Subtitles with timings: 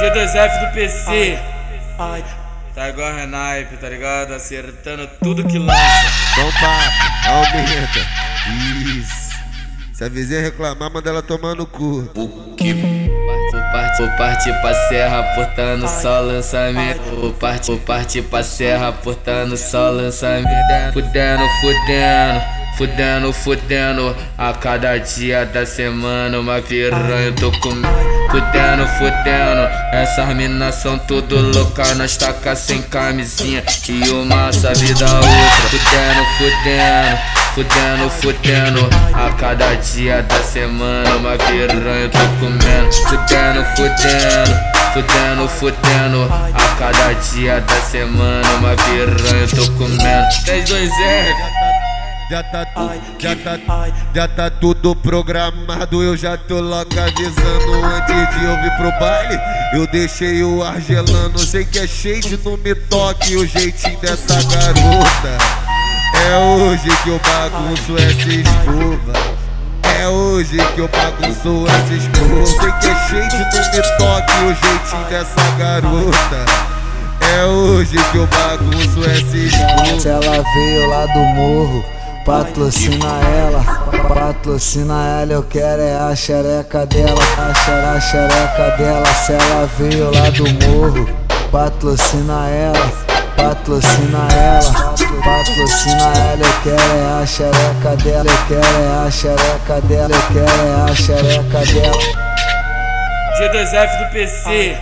[0.00, 1.38] G2F do PC.
[2.74, 4.32] Tá igual a Renaipe, tá ligado?
[4.32, 6.06] Acertando tudo que lança.
[6.32, 7.98] Então pá, aumenta.
[8.96, 9.28] Isso.
[9.92, 12.08] Se a vizinha reclamar, manda ela tomar no cu.
[12.14, 12.72] O que?
[12.72, 17.20] Vou partir, vou partir pra serra, portando só lançamento.
[17.20, 20.92] Vou partir, vou partir pra serra, portando só lançamento.
[20.92, 22.57] Fudendo, fudendo.
[22.76, 27.88] Fudendo, fudendo, a cada dia da semana uma piranha eu tô comendo.
[28.30, 35.06] Fudendo, fudendo, essas minas são tudo louca, nós taca sem camisinha e uma sabe da
[35.06, 35.30] outra.
[35.70, 37.18] Fudendo, fudendo,
[37.54, 42.92] fudendo, fudendo, a cada dia da semana uma piranha eu tô comendo.
[42.92, 50.28] Fudendo, fudendo, fudendo, fudendo, a cada dia da semana uma piranha eu tô comendo.
[50.44, 51.77] 10, 2, 0
[52.30, 52.66] já tá,
[53.18, 56.02] já tá, já tá tudo programado.
[56.02, 59.40] Eu já tô logo avisando antes de eu vir pro baile.
[59.72, 61.38] Eu deixei o ar gelando.
[61.38, 65.38] Sei que é shade, não me toque o jeitinho dessa garota.
[66.12, 69.38] É hoje que eu bagunço essa escova.
[69.98, 72.46] É hoje que eu bagunço essa escova.
[72.46, 76.44] Sei que é shade, não me toque o jeitinho dessa garota.
[77.34, 80.00] É hoje que eu bagunço essa escova.
[80.00, 81.97] Se ela veio lá do morro
[82.28, 83.64] Patrocina ela,
[84.06, 89.66] patrocina ela, eu quero é a xereca dela, a xereca, a xereca dela, se ela
[89.78, 91.08] veio lá do morro.
[91.50, 92.92] Patrocina ela,
[93.34, 99.80] patrocina ela, patrocina ela, eu quero é a xereca dela, eu quero é a xereca
[99.80, 102.02] dela, eu quero é a xereca dela.
[103.40, 104.76] G2F do PC.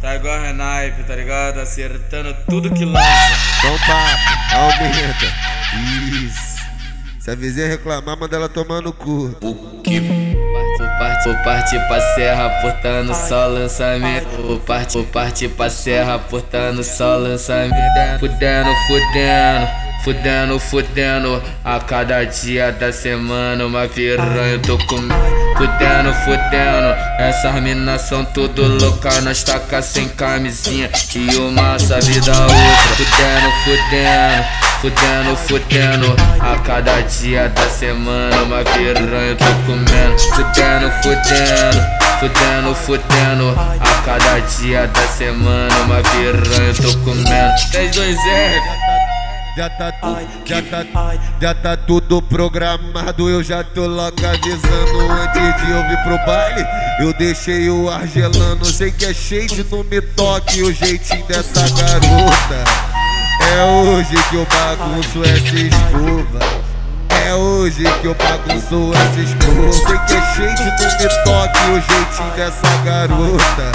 [0.00, 1.60] Tá igual a Renaipe, tá ligado?
[1.60, 3.06] Acertando tudo que lança.
[3.58, 5.55] Então pá, aumenta.
[5.74, 6.56] Isso.
[7.18, 9.36] Se a vizinha reclamar, manda ela tomar no cu.
[9.42, 10.00] O que?
[11.24, 14.42] Vou partir, pra serra, portando só lançamento.
[14.42, 18.20] Vou partir, vou partir pra serra, portando só lançamento.
[18.20, 19.86] Fudendo, fudendo.
[20.04, 25.14] Fudendo, fudendo, a cada dia da semana uma piranha eu tô comendo.
[25.56, 32.40] Fudendo, fudendo, essas minas são tudo louca, nós taca sem camisinha e uma sabe da
[32.40, 32.56] outra.
[32.94, 34.65] Fudendo, fudendo.
[34.86, 40.16] Fudendo, fudendo, a cada dia da semana uma piranha eu tô comendo.
[40.16, 41.82] Fudendo, fudendo,
[42.20, 47.72] fudendo, fudendo, a cada dia da semana uma piranha eu tô comendo.
[47.72, 48.62] 10, 2, 0
[49.56, 49.92] já tá,
[50.44, 50.86] já tá,
[51.40, 53.28] já tá tudo programado.
[53.28, 56.64] Eu já tô logo avisando antes de eu vir pro baile.
[57.00, 58.64] Eu deixei o ar gelando.
[58.64, 62.95] Sei que é shade, não me toque o jeitinho dessa garota.
[63.54, 66.66] É hoje que eu bagunço essa escova.
[67.24, 69.72] É hoje que eu bagunço essa escova.
[69.72, 73.72] Sei que é cheio de me toque o jeitinho dessa garota.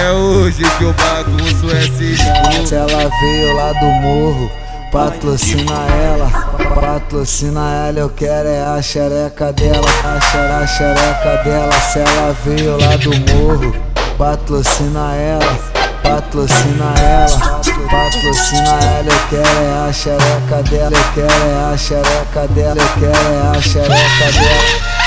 [0.00, 2.66] É hoje que eu bagunço essa escova.
[2.66, 4.50] Se ela veio lá do morro,
[4.92, 6.30] patrocina ela,
[6.74, 11.72] patrocina ela, eu quero é a xereca dela, a xereca, a xereca dela.
[11.72, 13.74] Se ela veio lá do morro,
[14.16, 15.75] patrocina ela
[16.06, 22.48] patrocina ela, patrocina ela, eu quero é a xereca dela, eu quero é a xereca
[22.48, 25.05] dela, eu quero é a xereca dela.